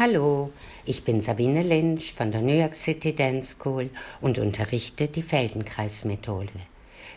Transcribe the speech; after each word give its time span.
Hallo, 0.00 0.52
ich 0.84 1.02
bin 1.02 1.20
Sabine 1.20 1.64
Lynch 1.64 2.14
von 2.14 2.30
der 2.30 2.40
New 2.40 2.56
York 2.56 2.76
City 2.76 3.16
Dance 3.16 3.56
School 3.56 3.90
und 4.20 4.38
unterrichte 4.38 5.08
die 5.08 5.24
Feldenkreismethode. 5.24 6.52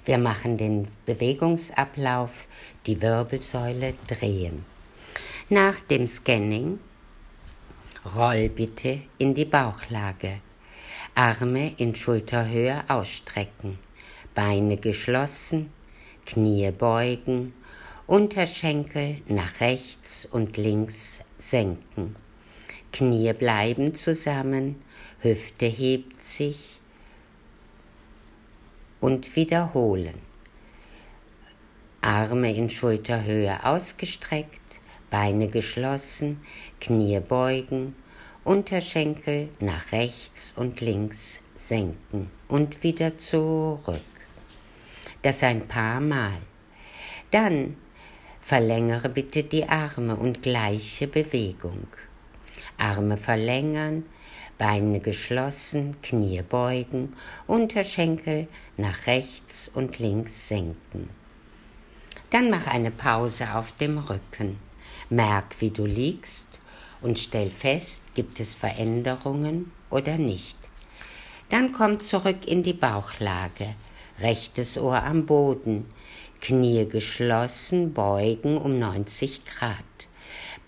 Wir 0.04 0.18
machen 0.18 0.58
den 0.58 0.88
Bewegungsablauf, 1.06 2.48
die 2.88 3.00
Wirbelsäule 3.00 3.94
drehen. 4.08 4.66
Nach 5.48 5.80
dem 5.80 6.08
Scanning 6.08 6.80
roll 8.16 8.50
bitte 8.50 9.02
in 9.20 9.36
die 9.36 9.46
Bauchlage. 9.46 10.40
Arme 11.14 11.76
in 11.78 11.94
Schulterhöhe 11.94 12.84
ausstrecken, 12.88 13.78
Beine 14.34 14.78
geschlossen, 14.78 15.72
Knie 16.26 16.72
beugen, 16.72 17.54
Unterschenkel 18.08 19.18
nach 19.28 19.60
rechts 19.60 20.28
und 20.32 20.58
links 20.58 21.20
senken. 21.38 22.16
Knie 22.92 23.34
bleiben 23.34 23.96
zusammen, 23.96 24.82
Hüfte 25.22 25.66
hebt 25.66 26.24
sich 26.24 26.80
und 29.00 29.36
wiederholen. 29.36 30.16
Arme 32.02 32.54
in 32.54 32.70
Schulterhöhe 32.70 33.64
ausgestreckt, 33.64 34.60
Beine 35.10 35.48
geschlossen, 35.48 36.42
Knie 36.80 37.20
beugen, 37.20 37.96
Unterschenkel 38.44 39.50
nach 39.60 39.92
rechts 39.92 40.54
und 40.56 40.82
links 40.82 41.40
senken 41.54 42.32
und 42.48 42.82
wieder 42.82 43.18
zurück. 43.18 44.02
Das 45.22 45.44
ein 45.44 45.68
paar 45.68 46.02
Mal. 46.02 46.38
Dann 47.30 47.76
verlängere 48.42 49.10
bitte 49.10 49.44
die 49.44 49.66
Arme 49.66 50.16
und 50.16 50.42
gleiche 50.42 51.08
Bewegung. 51.08 51.88
Arme 52.82 53.18
verlängern, 53.18 54.04
Beine 54.58 55.00
geschlossen, 55.00 55.96
Knie 56.02 56.42
beugen, 56.42 57.14
Unterschenkel 57.46 58.48
nach 58.76 59.06
rechts 59.06 59.70
und 59.72 60.00
links 60.00 60.48
senken. 60.48 61.10
Dann 62.32 62.50
mach 62.50 62.66
eine 62.66 62.90
Pause 62.90 63.54
auf 63.54 63.72
dem 63.74 64.00
Rücken. 64.00 64.58
Merk, 65.10 65.62
wie 65.62 65.70
du 65.70 65.86
liegst 65.86 66.60
und 67.02 67.20
stell 67.20 67.52
fest, 67.52 68.02
gibt 68.16 68.40
es 68.40 68.56
Veränderungen 68.56 69.72
oder 69.92 70.18
nicht. 70.18 70.58
Dann 71.50 71.72
komm 71.72 72.00
zurück 72.00 72.48
in 72.48 72.64
die 72.64 72.74
Bauchlage, 72.74 73.76
rechtes 74.20 74.80
Ohr 74.80 75.04
am 75.04 75.28
Boden, 75.28 75.86
Knie 76.40 76.88
geschlossen, 76.88 77.94
beugen 77.94 78.58
um 78.58 78.80
90 78.80 79.46
Grad 79.46 79.84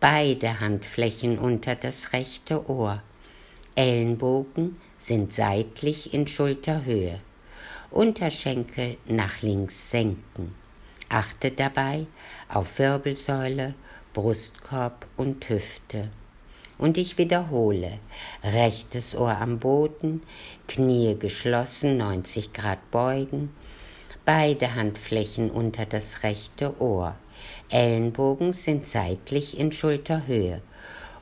beide 0.03 0.59
Handflächen 0.59 1.39
unter 1.39 1.75
das 1.75 2.11
rechte 2.11 2.69
Ohr. 2.69 3.01
Ellenbogen 3.75 4.75
sind 4.99 5.31
seitlich 5.31 6.13
in 6.13 6.27
Schulterhöhe. 6.27 7.21
Unterschenkel 7.89 8.97
nach 9.05 9.41
links 9.41 9.91
senken. 9.91 10.53
Achte 11.07 11.51
dabei 11.51 12.05
auf 12.49 12.79
Wirbelsäule, 12.79 13.75
Brustkorb 14.13 15.07
und 15.15 15.47
Hüfte. 15.47 16.09
Und 16.77 16.97
ich 16.97 17.17
wiederhole, 17.17 17.99
rechtes 18.43 19.15
Ohr 19.15 19.37
am 19.37 19.59
Boden, 19.59 20.21
Knie 20.67 21.15
geschlossen, 21.17 21.95
90 21.95 22.51
Grad 22.51 22.91
beugen, 22.91 23.55
beide 24.25 24.75
Handflächen 24.75 25.49
unter 25.49 25.85
das 25.85 26.23
rechte 26.23 26.81
Ohr. 26.81 27.15
Ellenbogen 27.73 28.53
sind 28.53 28.85
seitlich 28.85 29.57
in 29.57 29.71
Schulterhöhe, 29.71 30.61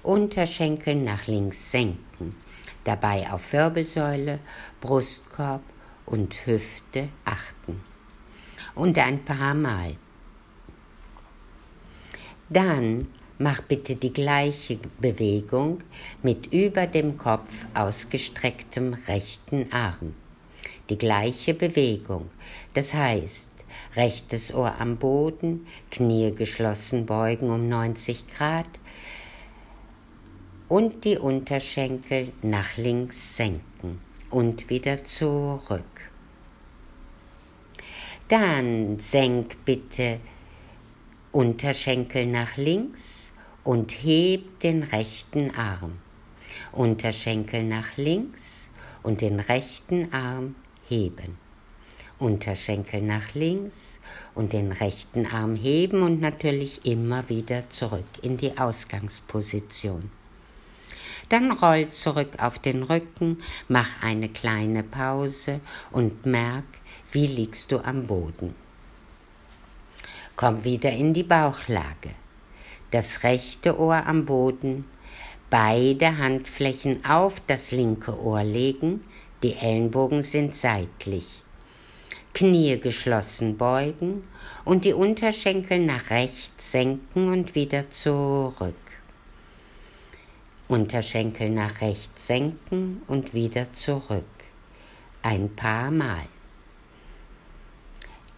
Unterschenkel 0.03 0.95
nach 0.95 1.27
links 1.27 1.71
senken, 1.71 2.35
dabei 2.83 3.31
auf 3.31 3.53
Wirbelsäule, 3.53 4.39
Brustkorb 4.81 5.61
und 6.05 6.45
Hüfte 6.45 7.07
achten. 7.23 7.79
Und 8.75 8.97
ein 8.97 9.23
paar 9.23 9.53
Mal. 9.53 9.95
Dann 12.50 13.07
mach 13.39 13.62
bitte 13.62 13.95
die 13.95 14.12
gleiche 14.12 14.78
Bewegung 15.00 15.79
mit 16.22 16.51
über 16.51 16.85
dem 16.85 17.18
Kopf 17.18 17.66
ausgestrecktem 17.73 18.97
rechten 19.07 19.72
Arm. 19.72 20.16
Die 20.89 20.97
gleiche 20.97 21.53
Bewegung. 21.53 22.29
Das 22.73 22.94
heißt, 22.94 23.50
rechtes 23.95 24.53
Ohr 24.53 24.75
am 24.79 24.97
Boden, 24.97 25.67
Knie 25.89 26.33
geschlossen 26.33 27.05
beugen 27.05 27.49
um 27.49 27.67
90 27.67 28.25
Grad 28.35 28.67
und 30.67 31.03
die 31.03 31.17
Unterschenkel 31.17 32.31
nach 32.41 32.77
links 32.77 33.35
senken 33.35 33.99
und 34.29 34.69
wieder 34.69 35.03
zurück. 35.03 35.83
Dann 38.29 38.99
senk 38.99 39.65
bitte 39.65 40.19
Unterschenkel 41.33 42.25
nach 42.25 42.55
links 42.55 43.33
und 43.63 43.91
heb 43.91 44.61
den 44.61 44.83
rechten 44.83 45.53
Arm. 45.55 45.99
Unterschenkel 46.71 47.63
nach 47.63 47.97
links 47.97 48.69
und 49.03 49.19
den 49.21 49.39
rechten 49.39 50.13
Arm 50.13 50.55
heben. 50.88 51.38
Unterschenkel 52.21 53.01
nach 53.01 53.33
links 53.33 53.99
und 54.35 54.53
den 54.53 54.71
rechten 54.71 55.25
Arm 55.25 55.55
heben 55.55 56.03
und 56.03 56.21
natürlich 56.21 56.85
immer 56.85 57.27
wieder 57.29 57.69
zurück 57.69 58.05
in 58.21 58.37
die 58.37 58.57
Ausgangsposition. 58.57 60.11
Dann 61.29 61.51
roll 61.51 61.89
zurück 61.89 62.33
auf 62.39 62.59
den 62.59 62.83
Rücken, 62.83 63.41
mach 63.67 64.03
eine 64.03 64.29
kleine 64.29 64.83
Pause 64.83 65.61
und 65.91 66.25
merk, 66.25 66.65
wie 67.11 67.25
liegst 67.25 67.71
du 67.71 67.79
am 67.79 68.05
Boden. 68.05 68.53
Komm 70.35 70.63
wieder 70.63 70.91
in 70.91 71.13
die 71.13 71.23
Bauchlage. 71.23 72.11
Das 72.91 73.23
rechte 73.23 73.79
Ohr 73.79 74.05
am 74.05 74.25
Boden, 74.25 74.85
beide 75.49 76.17
Handflächen 76.17 77.05
auf 77.05 77.41
das 77.47 77.71
linke 77.71 78.19
Ohr 78.19 78.43
legen, 78.43 79.01
die 79.43 79.53
Ellenbogen 79.53 80.23
sind 80.23 80.55
seitlich. 80.55 81.41
Knie 82.34 82.80
geschlossen 82.80 83.58
beugen 83.58 84.24
und 84.64 84.86
die 84.86 84.94
Unterschenkel 84.94 85.80
nach 85.80 86.09
rechts 86.09 86.72
senken 86.72 87.31
und 87.31 87.56
wieder 87.56 87.92
zurück. 87.92 88.75
Unterschenkel 90.68 91.50
nach 91.50 91.81
rechts 91.81 92.28
senken 92.28 93.02
und 93.08 93.34
wieder 93.34 93.74
zurück. 93.74 94.24
Ein 95.22 95.53
paar 95.56 95.92
Mal. 95.92 96.25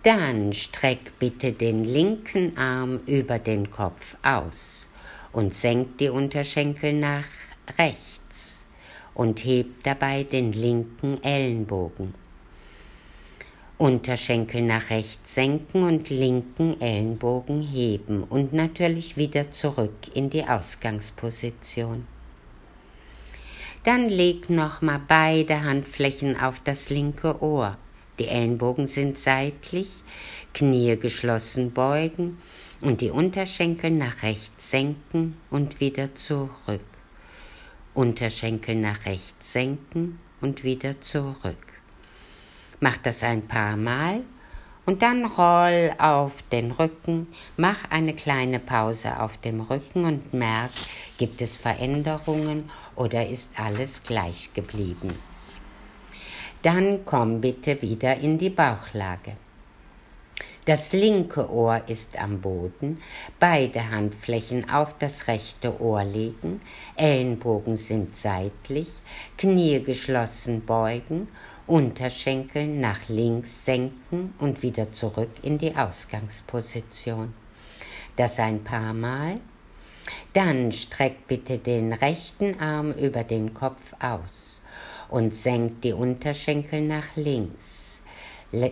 Dann 0.01 0.51
streck 0.51 1.17
bitte 1.19 1.53
den 1.53 1.83
linken 1.83 2.57
Arm 2.57 2.99
über 3.05 3.37
den 3.37 3.69
Kopf 3.69 4.17
aus 4.23 4.87
und 5.31 5.53
senk 5.53 5.99
die 5.99 6.09
Unterschenkel 6.09 6.93
nach 6.93 7.27
rechts 7.77 8.65
und 9.13 9.45
heb 9.45 9.83
dabei 9.83 10.23
den 10.23 10.51
linken 10.51 11.23
Ellenbogen. 11.23 12.15
Unterschenkel 13.83 14.61
nach 14.61 14.91
rechts 14.91 15.35
senken 15.35 15.83
und 15.83 16.09
linken 16.09 16.79
Ellenbogen 16.79 17.61
heben 17.61 18.23
und 18.23 18.53
natürlich 18.53 19.17
wieder 19.17 19.51
zurück 19.51 19.91
in 20.13 20.29
die 20.29 20.45
Ausgangsposition. 20.45 22.07
Dann 23.83 24.07
leg 24.07 24.49
nochmal 24.49 25.01
beide 25.05 25.65
Handflächen 25.65 26.39
auf 26.39 26.61
das 26.63 26.89
linke 26.91 27.43
Ohr. 27.43 27.77
Die 28.19 28.29
Ellenbogen 28.29 28.87
sind 28.87 29.19
seitlich, 29.19 29.89
Knie 30.53 30.95
geschlossen 30.95 31.73
beugen 31.73 32.37
und 32.79 33.01
die 33.01 33.11
Unterschenkel 33.11 33.91
nach 33.91 34.23
rechts 34.23 34.71
senken 34.71 35.35
und 35.49 35.81
wieder 35.81 36.15
zurück. 36.15 36.79
Unterschenkel 37.93 38.77
nach 38.77 39.05
rechts 39.05 39.51
senken 39.51 40.19
und 40.39 40.63
wieder 40.63 41.01
zurück. 41.01 41.72
Mach 42.83 42.97
das 42.97 43.23
ein 43.23 43.47
paar 43.47 43.77
Mal 43.77 44.23
und 44.85 45.03
dann 45.03 45.23
roll 45.23 45.95
auf 45.99 46.33
den 46.51 46.71
Rücken, 46.71 47.27
mach 47.55 47.89
eine 47.89 48.13
kleine 48.13 48.59
Pause 48.59 49.21
auf 49.21 49.37
dem 49.37 49.61
Rücken 49.61 50.03
und 50.03 50.33
merk, 50.33 50.71
gibt 51.17 51.41
es 51.41 51.55
Veränderungen 51.55 52.69
oder 52.97 53.25
ist 53.25 53.57
alles 53.57 54.03
gleich 54.03 54.53
geblieben. 54.53 55.17
Dann 56.61 57.05
komm 57.05 57.39
bitte 57.39 57.81
wieder 57.81 58.17
in 58.17 58.37
die 58.37 58.49
Bauchlage. 58.49 59.37
Das 60.65 60.93
linke 60.93 61.51
Ohr 61.51 61.83
ist 61.87 62.17
am 62.17 62.39
Boden, 62.39 63.01
beide 63.37 63.91
Handflächen 63.91 64.69
auf 64.69 64.97
das 64.97 65.27
rechte 65.27 65.81
Ohr 65.81 66.05
legen, 66.05 66.61
Ellenbogen 66.95 67.75
sind 67.75 68.15
seitlich, 68.15 68.87
Knie 69.37 69.83
geschlossen 69.83 70.65
beugen, 70.65 71.27
Unterschenkel 71.65 72.67
nach 72.67 73.07
links 73.07 73.63
senken 73.63 74.33
und 74.37 74.61
wieder 74.63 74.91
zurück 74.91 75.29
in 75.43 75.57
die 75.57 75.73
Ausgangsposition. 75.75 77.33
Das 78.17 78.37
ein 78.37 78.65
paar 78.65 78.93
Mal. 78.93 79.39
Dann 80.33 80.73
streckt 80.73 81.27
bitte 81.27 81.57
den 81.59 81.93
rechten 81.93 82.59
Arm 82.59 82.91
über 82.91 83.23
den 83.23 83.53
Kopf 83.53 83.93
aus 83.99 84.59
und 85.09 85.33
senkt 85.33 85.85
die 85.85 85.93
Unterschenkel 85.93 86.81
nach 86.81 87.15
links. 87.15 88.01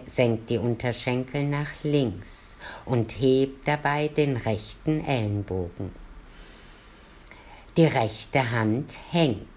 senkt 0.06 0.50
die 0.50 0.58
Unterschenkel 0.58 1.46
nach 1.46 1.70
links 1.84 2.58
und 2.84 3.12
hebt 3.14 3.68
dabei 3.68 4.10
den 4.10 4.36
rechten 4.36 5.06
Ellenbogen. 5.06 5.92
Die 7.78 7.86
rechte 7.86 8.52
Hand 8.52 8.92
hängt. 9.12 9.48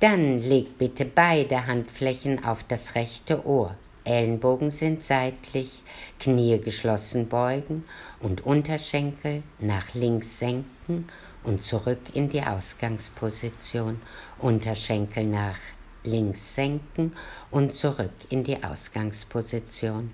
Dann 0.00 0.38
legt 0.38 0.78
bitte 0.78 1.04
beide 1.04 1.66
Handflächen 1.66 2.44
auf 2.44 2.62
das 2.64 2.94
rechte 2.94 3.46
Ohr. 3.46 3.76
Ellenbogen 4.04 4.70
sind 4.70 5.02
seitlich, 5.02 5.82
Knie 6.20 6.60
geschlossen 6.60 7.28
beugen 7.28 7.84
und 8.20 8.44
Unterschenkel 8.44 9.42
nach 9.60 9.94
links 9.94 10.38
senken 10.38 11.08
und 11.42 11.62
zurück 11.62 12.00
in 12.12 12.28
die 12.28 12.42
Ausgangsposition. 12.42 14.00
Unterschenkel 14.38 15.24
nach 15.24 15.56
links 16.04 16.54
senken 16.54 17.12
und 17.50 17.74
zurück 17.74 18.12
in 18.28 18.44
die 18.44 18.62
Ausgangsposition. 18.62 20.10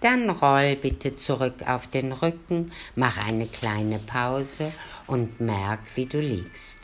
Dann 0.00 0.30
roll 0.30 0.76
bitte 0.76 1.16
zurück 1.16 1.62
auf 1.66 1.86
den 1.86 2.12
Rücken, 2.12 2.72
mach 2.96 3.16
eine 3.24 3.46
kleine 3.46 4.00
Pause 4.00 4.72
und 5.06 5.40
merk, 5.40 5.80
wie 5.94 6.06
du 6.06 6.20
liegst. 6.20 6.79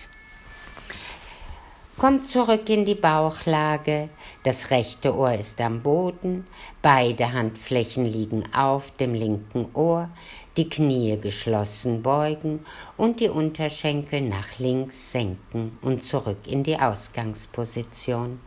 Komm 1.99 2.27
zurück 2.27 2.69
in 2.69 2.85
die 2.85 2.95
Bauchlage, 2.95 4.11
das 4.43 4.71
rechte 4.71 5.17
Ohr 5.17 5.33
ist 5.33 5.59
am 5.63 5.81
Boden, 5.81 6.47
beide 6.83 7.33
Handflächen 7.33 8.05
liegen 8.05 8.45
auf 8.55 8.91
dem 8.99 9.15
linken 9.15 9.71
Ohr, 9.73 10.11
die 10.59 10.69
Knie 10.69 11.17
geschlossen 11.17 12.03
beugen 12.03 12.67
und 12.99 13.21
die 13.21 13.31
Unterschenkel 13.31 14.21
nach 14.21 14.59
links 14.59 15.13
senken 15.13 15.79
und 15.81 16.05
zurück 16.05 16.41
in 16.47 16.65
die 16.65 16.79
Ausgangsposition. 16.79 18.41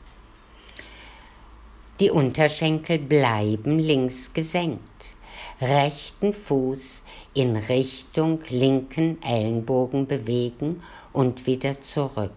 Die 2.00 2.12
Unterschenkel 2.12 3.00
bleiben 3.00 3.80
links 3.80 4.32
gesenkt, 4.32 5.16
rechten 5.60 6.36
Fuß 6.36 7.02
in 7.34 7.56
Richtung 7.56 8.42
linken 8.50 9.18
Ellenbogen 9.24 10.06
bewegen 10.06 10.84
und 11.14 11.48
wieder 11.48 11.82
zurück. 11.82 12.32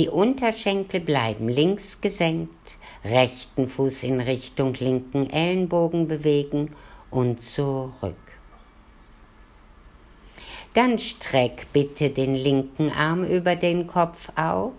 Die 0.00 0.08
Unterschenkel 0.08 0.98
bleiben 0.98 1.46
links 1.46 2.00
gesenkt, 2.00 2.78
rechten 3.04 3.68
Fuß 3.68 4.04
in 4.04 4.22
Richtung 4.22 4.72
linken 4.72 5.28
Ellenbogen 5.28 6.08
bewegen 6.08 6.74
und 7.10 7.42
zurück. 7.42 8.16
Dann 10.72 10.98
streck 10.98 11.66
bitte 11.74 12.08
den 12.08 12.34
linken 12.34 12.88
Arm 12.90 13.24
über 13.24 13.56
den 13.56 13.86
Kopf 13.86 14.32
auf, 14.36 14.72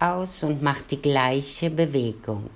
aus 0.00 0.42
und 0.42 0.62
mach 0.62 0.80
die 0.80 1.02
gleiche 1.02 1.68
Bewegung. 1.68 2.48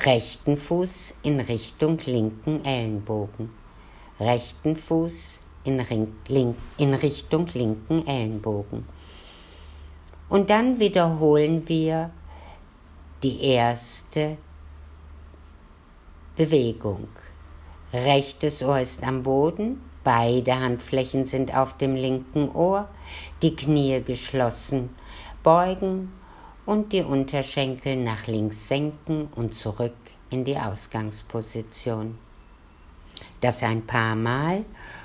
Rechten 0.00 0.58
Fuß 0.58 1.14
in 1.22 1.40
Richtung 1.40 1.96
linken 2.04 2.62
Ellenbogen. 2.62 3.48
Rechten 4.18 4.76
Fuß 4.76 5.40
in, 5.64 5.84
in 6.78 6.94
Richtung 6.94 7.46
linken 7.52 8.06
Ellenbogen. 8.06 8.86
Und 10.28 10.50
dann 10.50 10.78
wiederholen 10.78 11.68
wir 11.68 12.10
die 13.22 13.42
erste 13.42 14.36
Bewegung. 16.36 17.08
Rechtes 17.92 18.62
Ohr 18.62 18.80
ist 18.80 19.02
am 19.02 19.24
Boden, 19.24 19.80
beide 20.04 20.58
Handflächen 20.58 21.26
sind 21.26 21.54
auf 21.54 21.76
dem 21.76 21.96
linken 21.96 22.48
Ohr, 22.50 22.88
die 23.42 23.56
Knie 23.56 24.00
geschlossen 24.02 24.90
beugen 25.42 26.12
und 26.66 26.92
die 26.92 27.02
Unterschenkel 27.02 27.96
nach 27.96 28.26
links 28.26 28.68
senken 28.68 29.28
und 29.34 29.54
zurück 29.54 29.96
in 30.30 30.44
die 30.44 30.56
Ausgangsposition. 30.56 32.18
Das 33.40 33.62
ein 33.62 33.86
paar 33.86 34.14
Mal 34.14 34.64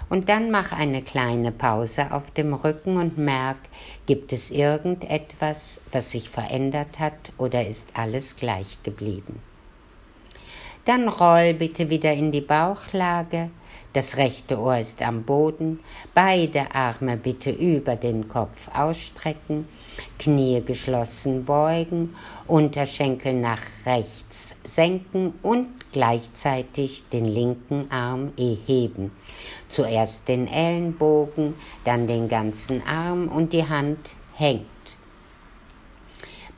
und 0.09 0.29
dann 0.29 0.51
mach 0.51 0.71
eine 0.71 1.01
kleine 1.01 1.51
Pause 1.51 2.11
auf 2.11 2.31
dem 2.31 2.53
Rücken 2.53 2.97
und 2.97 3.17
merk, 3.17 3.57
gibt 4.05 4.33
es 4.33 4.51
irgendetwas, 4.51 5.81
was 5.91 6.11
sich 6.11 6.29
verändert 6.29 6.99
hat 6.99 7.31
oder 7.37 7.65
ist 7.65 7.89
alles 7.95 8.35
gleich 8.35 8.81
geblieben. 8.83 9.41
Dann 10.85 11.07
roll 11.07 11.55
bitte 11.55 11.89
wieder 11.89 12.13
in 12.13 12.31
die 12.31 12.41
Bauchlage, 12.41 13.49
das 13.95 14.17
rechte 14.17 14.59
Ohr 14.59 14.77
ist 14.77 15.01
am 15.01 15.23
Boden, 15.23 15.79
beide 16.13 16.75
Arme 16.75 17.15
bitte 17.15 17.49
über 17.49 17.95
den 17.95 18.27
Kopf 18.27 18.67
ausstrecken, 18.75 19.69
Knie 20.19 20.61
geschlossen 20.61 21.45
beugen, 21.45 22.13
Unterschenkel 22.45 23.33
nach 23.33 23.61
rechts 23.85 24.57
senken 24.65 25.33
und 25.41 25.67
gleichzeitig 25.93 27.05
den 27.07 27.23
linken 27.23 27.89
Arm 27.89 28.33
heben. 28.37 29.11
Zuerst 29.69 30.27
den 30.27 30.47
Ellenbogen, 30.49 31.53
dann 31.85 32.05
den 32.05 32.27
ganzen 32.27 32.85
Arm 32.85 33.29
und 33.29 33.53
die 33.53 33.67
Hand 33.67 34.09
hängt. 34.33 34.65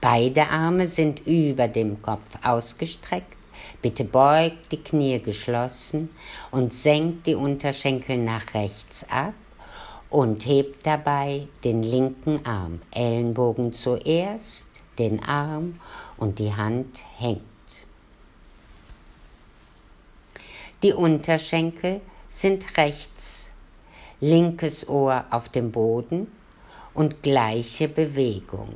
Beide 0.02 0.50
Arme 0.50 0.88
sind 0.88 1.28
über 1.28 1.68
dem 1.68 2.02
Kopf 2.02 2.40
ausgestreckt 2.42 3.37
Bitte 3.82 4.04
beugt 4.04 4.72
die 4.72 4.82
Knie 4.84 5.20
geschlossen 5.20 6.10
und 6.52 6.74
senkt 6.74 7.28
die 7.28 7.36
Unterschenkel 7.36 8.18
nach 8.18 8.54
rechts 8.54 9.06
ab 9.10 9.34
und 10.10 10.46
hebt 10.46 10.86
dabei 10.86 11.48
den 11.64 11.84
linken 11.84 12.46
Arm. 12.46 12.82
Ellenbogen 12.92 13.74
zuerst, 13.74 14.68
den 14.98 15.24
Arm 15.24 15.80
und 16.18 16.40
die 16.40 16.54
Hand 16.54 17.00
hängt. 17.18 17.42
Die 20.84 20.94
Unterschenkel 20.94 22.02
sind 22.30 22.78
rechts, 22.78 23.50
linkes 24.22 24.88
Ohr 24.88 25.26
auf 25.32 25.50
dem 25.50 25.72
Boden 25.72 26.32
und 26.94 27.24
gleiche 27.24 27.88
Bewegung. 27.88 28.76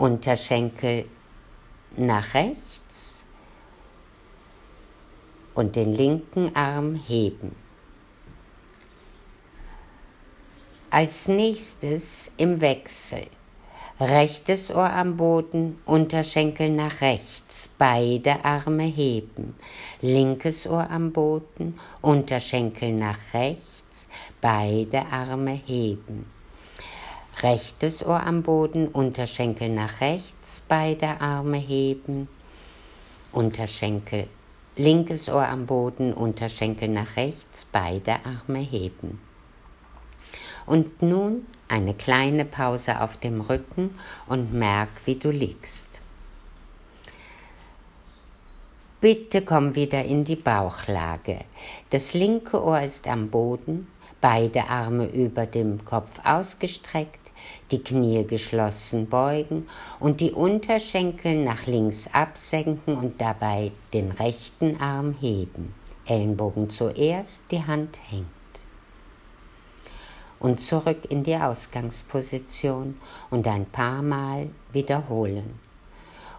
Unterschenkel 0.00 1.04
nach 1.94 2.32
rechts 2.32 3.22
und 5.54 5.76
den 5.76 5.92
linken 5.92 6.56
Arm 6.56 6.94
heben. 6.94 7.54
Als 10.88 11.28
nächstes 11.28 12.32
im 12.38 12.62
Wechsel. 12.62 13.26
Rechtes 14.00 14.74
Ohr 14.74 14.90
am 14.90 15.18
Boden, 15.18 15.78
Unterschenkel 15.84 16.70
nach 16.70 17.02
rechts, 17.02 17.68
beide 17.76 18.42
Arme 18.42 18.84
heben. 18.84 19.54
Linkes 20.00 20.66
Ohr 20.66 20.88
am 20.88 21.12
Boden, 21.12 21.78
Unterschenkel 22.00 22.94
nach 22.94 23.18
rechts, 23.34 24.08
beide 24.40 25.04
Arme 25.12 25.60
heben 25.66 26.39
rechtes 27.42 28.04
Ohr 28.04 28.26
am 28.26 28.42
Boden, 28.42 28.88
Unterschenkel 28.88 29.68
nach 29.68 30.00
rechts, 30.00 30.62
beide 30.68 31.20
Arme 31.20 31.58
heben, 31.58 32.28
Unterschenkel, 33.32 34.26
linkes 34.76 35.28
Ohr 35.28 35.48
am 35.48 35.66
Boden, 35.66 36.12
Unterschenkel 36.12 36.88
nach 36.88 37.16
rechts, 37.16 37.66
beide 37.70 38.16
Arme 38.24 38.58
heben. 38.58 39.20
Und 40.66 41.02
nun 41.02 41.46
eine 41.68 41.94
kleine 41.94 42.44
Pause 42.44 43.00
auf 43.00 43.16
dem 43.16 43.40
Rücken 43.40 43.98
und 44.26 44.52
merk, 44.52 44.90
wie 45.04 45.16
du 45.16 45.30
liegst. 45.30 45.88
Bitte 49.00 49.42
komm 49.42 49.74
wieder 49.74 50.04
in 50.04 50.24
die 50.24 50.36
Bauchlage. 50.36 51.40
Das 51.88 52.12
linke 52.12 52.62
Ohr 52.62 52.82
ist 52.82 53.08
am 53.08 53.30
Boden, 53.30 53.86
beide 54.20 54.64
Arme 54.68 55.06
über 55.06 55.46
dem 55.46 55.84
Kopf 55.86 56.20
ausgestreckt, 56.22 57.19
die 57.70 57.82
Knie 57.82 58.26
geschlossen 58.26 59.08
beugen 59.08 59.68
und 59.98 60.20
die 60.20 60.32
Unterschenkel 60.32 61.44
nach 61.44 61.66
links 61.66 62.08
absenken 62.12 62.96
und 62.96 63.20
dabei 63.20 63.72
den 63.92 64.10
rechten 64.10 64.80
Arm 64.80 65.14
heben. 65.20 65.74
Ellenbogen 66.06 66.70
zuerst, 66.70 67.44
die 67.50 67.64
Hand 67.64 67.96
hängt. 68.10 68.26
Und 70.40 70.60
zurück 70.60 71.10
in 71.10 71.22
die 71.22 71.36
Ausgangsposition 71.36 72.98
und 73.30 73.46
ein 73.46 73.66
paar 73.66 74.02
Mal 74.02 74.48
wiederholen. 74.72 75.60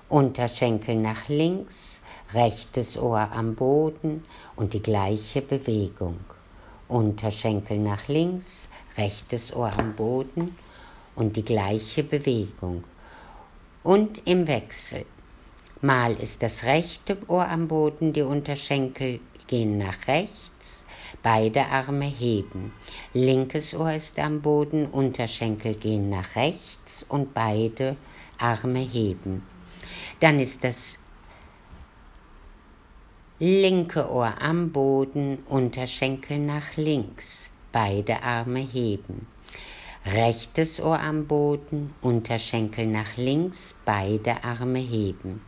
Unterschenkel 0.10 0.96
nach 0.96 1.30
links, 1.30 2.02
rechtes 2.34 2.98
Ohr 2.98 3.30
am 3.32 3.56
Boden 3.56 4.26
und 4.58 4.74
die 4.74 4.82
gleiche 4.82 5.42
Bewegung. 5.42 6.20
Unterschenkel 6.90 7.78
nach 7.78 8.10
links, 8.10 8.68
rechtes 8.98 9.56
Ohr 9.56 9.72
am 9.78 9.94
Boden 9.94 10.58
und 11.16 11.36
die 11.36 11.46
gleiche 11.46 12.04
Bewegung. 12.04 12.84
Und 13.84 14.22
im 14.26 14.48
Wechsel. 14.48 15.06
Mal 15.82 16.14
ist 16.14 16.44
das 16.44 16.64
rechte 16.64 17.18
Ohr 17.28 17.48
am 17.48 17.68
Boden, 17.68 18.14
die 18.14 18.22
Unterschenkel 18.22 19.20
gehen 19.48 19.80
nach 19.80 20.08
rechts, 20.08 20.86
beide 21.24 21.66
Arme 21.66 22.06
heben. 22.06 22.72
Linkes 23.14 23.74
Ohr 23.74 23.94
ist 23.94 24.20
am 24.20 24.42
Boden, 24.42 24.86
Unterschenkel 24.86 25.74
gehen 25.74 26.10
nach 26.10 26.36
rechts 26.36 27.04
und 27.10 27.34
beide 27.34 27.98
Arme 28.38 28.80
heben. 28.80 29.44
Dann 30.20 30.40
ist 30.40 30.64
das 30.64 31.00
linke 33.40 34.08
Ohr 34.12 34.36
am 34.40 34.72
Boden, 34.72 35.40
Unterschenkel 35.50 36.38
nach 36.38 36.78
links, 36.78 37.50
beide 37.72 38.22
Arme 38.22 38.60
heben. 38.60 39.26
Rechtes 40.06 40.80
Ohr 40.80 41.00
am 41.00 41.28
Boden, 41.28 41.94
Unterschenkel 42.02 42.88
nach 42.88 43.18
links, 43.18 43.76
beide 43.86 44.44
Arme 44.44 44.80
heben. 44.80 45.42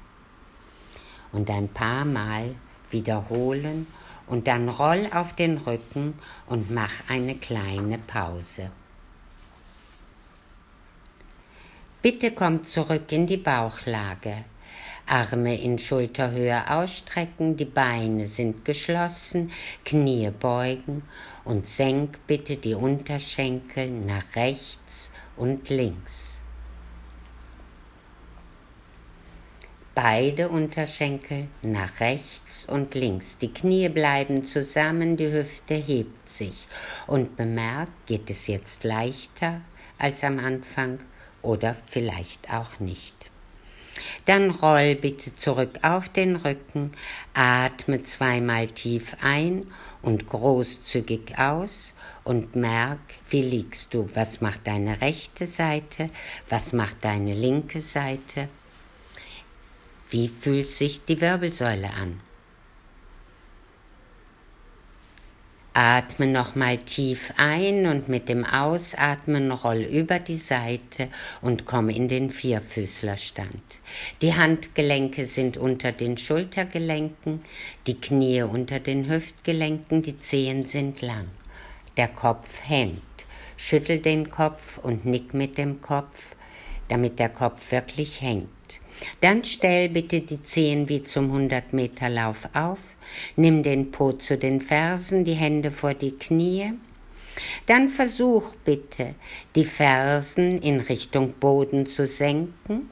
Und 1.32 1.50
ein 1.50 1.70
paar 1.70 2.06
Mal 2.06 2.54
wiederholen 2.92 3.88
und 4.28 4.46
dann 4.46 4.70
roll 4.70 5.10
auf 5.12 5.34
den 5.34 5.58
Rücken 5.58 6.14
und 6.46 6.70
mach 6.70 6.92
eine 7.08 7.36
kleine 7.36 7.98
Pause. 7.98 8.70
Bitte 12.04 12.32
komm 12.32 12.68
zurück 12.68 13.12
in 13.12 13.26
die 13.26 13.38
Bauchlage. 13.38 14.46
Arme 15.06 15.62
in 15.62 15.78
Schulterhöhe 15.80 16.70
ausstrecken, 16.70 17.58
die 17.58 17.66
Beine 17.66 18.28
sind 18.28 18.66
geschlossen, 18.66 19.52
Knie 19.86 20.32
beugen 20.32 21.04
und 21.44 21.68
senk 21.68 22.20
bitte 22.28 22.58
die 22.58 22.74
Unterschenkel 22.74 23.90
nach 23.90 24.36
rechts 24.36 25.12
und 25.36 25.70
links. 25.70 26.42
Beide 29.96 30.50
Unterschenkel 30.50 31.50
nach 31.62 32.00
rechts 32.00 32.66
und 32.66 32.96
links. 32.96 33.38
Die 33.38 33.54
Knie 33.54 33.90
bleiben 33.90 34.44
zusammen, 34.44 35.18
die 35.18 35.32
Hüfte 35.32 35.76
hebt 35.76 36.28
sich. 36.28 36.68
Und 37.06 37.38
bemerkt, 37.38 38.08
geht 38.08 38.28
es 38.32 38.48
jetzt 38.48 38.84
leichter 38.84 39.62
als 40.00 40.24
am 40.24 40.40
Anfang 40.40 41.00
oder 41.44 41.76
vielleicht 41.86 42.52
auch 42.52 42.80
nicht. 42.80 43.30
Dann 44.26 44.52
roll 44.52 44.96
bitte 44.96 45.36
zurück 45.36 45.80
auf 45.82 46.10
den 46.10 46.36
Rücken, 46.36 46.92
atme 47.34 48.04
zweimal 48.04 48.68
tief 48.68 49.16
ein 49.22 49.68
und 50.02 50.28
großzügig 50.30 51.38
aus 51.38 51.94
und 52.24 52.56
merk, 52.56 53.00
wie 53.30 53.42
liegst 53.42 53.94
du, 53.94 54.08
was 54.14 54.42
macht 54.42 54.68
deine 54.68 55.02
rechte 55.02 55.46
Seite, 55.46 56.10
was 56.50 56.74
macht 56.74 56.98
deine 57.02 57.34
linke 57.34 57.82
Seite, 57.82 58.50
wie 60.10 60.30
fühlt 60.30 60.72
sich 60.72 61.04
die 61.06 61.20
Wirbelsäule 61.20 61.90
an. 61.90 62.20
Atme 65.76 66.28
nochmal 66.28 66.78
tief 66.78 67.34
ein 67.38 67.88
und 67.88 68.08
mit 68.08 68.30
dem 68.30 68.46
Ausatmen 68.46 69.50
roll 69.50 69.82
über 69.82 70.20
die 70.20 70.38
Seite 70.38 71.10
und 71.42 71.66
komm 71.66 71.90
in 71.90 72.08
den 72.08 72.30
Vierfüßlerstand. 72.30 73.60
Die 74.22 74.36
Handgelenke 74.36 75.26
sind 75.26 75.58
unter 75.58 75.92
den 75.92 76.20
Schultergelenken, 76.20 77.44
die 77.88 78.00
Knie 78.00 78.44
unter 78.44 78.80
den 78.80 79.10
Hüftgelenken, 79.10 80.04
die 80.04 80.20
Zehen 80.20 80.66
sind 80.66 81.02
lang. 81.02 81.26
Der 81.98 82.08
Kopf 82.08 82.62
hängt. 82.68 83.02
Schüttel 83.58 83.98
den 83.98 84.30
Kopf 84.30 84.78
und 84.78 85.06
nick 85.06 85.34
mit 85.34 85.58
dem 85.58 85.82
Kopf, 85.82 86.36
damit 86.88 87.18
der 87.18 87.30
Kopf 87.30 87.72
wirklich 87.72 88.22
hängt. 88.22 88.48
Dann 89.22 89.44
stell 89.44 89.90
bitte 89.90 90.22
die 90.22 90.44
Zehen 90.44 90.88
wie 90.88 91.02
zum 91.02 91.32
100 91.32 91.74
Meter 91.74 92.10
Lauf 92.10 92.48
auf 92.54 92.78
Nimm 93.36 93.64
den 93.64 93.92
Po 93.92 94.12
zu 94.14 94.38
den 94.38 94.62
Fersen, 94.62 95.26
die 95.26 95.34
Hände 95.34 95.72
vor 95.72 95.94
die 95.94 96.18
Knie. 96.18 96.74
Dann 97.66 97.90
versuch 97.90 98.54
bitte, 98.64 99.12
die 99.56 99.66
Fersen 99.66 100.60
in 100.62 100.80
Richtung 100.80 101.34
Boden 101.34 101.86
zu 101.86 102.08
senken. 102.08 102.90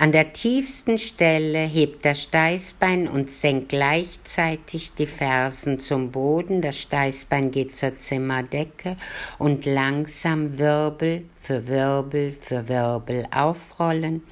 An 0.00 0.12
der 0.12 0.32
tiefsten 0.32 0.98
Stelle 0.98 1.58
hebt 1.58 2.06
das 2.06 2.22
Steißbein 2.22 3.06
und 3.06 3.30
senkt 3.30 3.68
gleichzeitig 3.68 4.94
die 4.94 5.06
Fersen 5.06 5.78
zum 5.78 6.10
Boden. 6.10 6.62
Das 6.62 6.78
Steißbein 6.78 7.50
geht 7.50 7.76
zur 7.76 7.98
Zimmerdecke 7.98 8.96
und 9.38 9.66
langsam 9.66 10.56
Wirbel 10.56 11.26
für 11.42 11.66
Wirbel 11.66 12.34
für 12.40 12.66
Wirbel 12.70 13.26
aufrollen. 13.30 14.22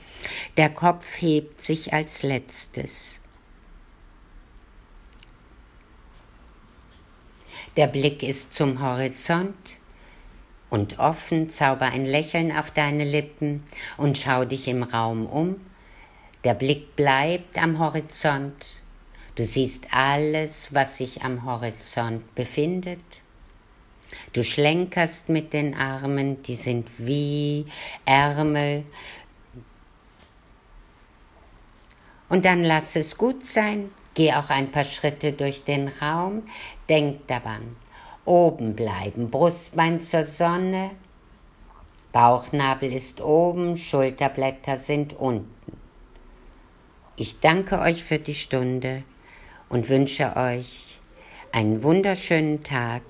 Der 0.56 0.70
Kopf 0.70 1.20
hebt 1.20 1.60
sich 1.60 1.92
als 1.92 2.22
letztes. 2.22 3.17
Der 7.78 7.86
Blick 7.86 8.24
ist 8.24 8.54
zum 8.54 8.82
Horizont 8.82 9.78
und 10.68 10.98
offen 10.98 11.48
zauber 11.48 11.84
ein 11.84 12.06
Lächeln 12.06 12.50
auf 12.50 12.72
deine 12.72 13.04
Lippen 13.04 13.62
und 13.96 14.18
schau 14.18 14.44
dich 14.44 14.66
im 14.66 14.82
Raum 14.82 15.26
um. 15.26 15.60
Der 16.42 16.54
Blick 16.54 16.96
bleibt 16.96 17.56
am 17.56 17.78
Horizont. 17.78 18.82
Du 19.36 19.46
siehst 19.46 19.86
alles, 19.92 20.74
was 20.74 20.96
sich 20.96 21.22
am 21.22 21.44
Horizont 21.44 22.34
befindet. 22.34 22.98
Du 24.32 24.42
schlenkerst 24.42 25.28
mit 25.28 25.52
den 25.52 25.74
Armen, 25.74 26.42
die 26.42 26.56
sind 26.56 26.88
wie 26.98 27.66
Ärmel. 28.04 28.82
Und 32.28 32.44
dann 32.44 32.64
lass 32.64 32.96
es 32.96 33.16
gut 33.16 33.46
sein, 33.46 33.92
Geh 34.18 34.32
auch 34.32 34.50
ein 34.50 34.72
paar 34.72 34.82
Schritte 34.82 35.32
durch 35.32 35.62
den 35.62 35.86
Raum, 35.86 36.42
denk 36.88 37.28
daran, 37.28 37.76
oben 38.24 38.74
bleiben, 38.74 39.30
Brustbein 39.30 40.02
zur 40.02 40.24
Sonne, 40.24 40.90
Bauchnabel 42.10 42.92
ist 42.92 43.20
oben, 43.20 43.78
Schulterblätter 43.78 44.76
sind 44.80 45.12
unten. 45.12 45.78
Ich 47.14 47.38
danke 47.38 47.78
euch 47.78 48.02
für 48.02 48.18
die 48.18 48.34
Stunde 48.34 49.04
und 49.68 49.88
wünsche 49.88 50.34
euch 50.34 50.98
einen 51.52 51.84
wunderschönen 51.84 52.64
Tag. 52.64 53.02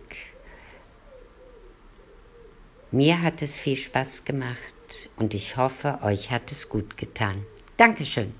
Mir 2.90 3.22
hat 3.22 3.40
es 3.40 3.56
viel 3.56 3.76
Spaß 3.76 4.26
gemacht 4.26 5.08
und 5.16 5.32
ich 5.32 5.56
hoffe, 5.56 6.00
euch 6.02 6.30
hat 6.30 6.52
es 6.52 6.68
gut 6.68 6.98
getan. 6.98 7.46
Dankeschön. 7.78 8.34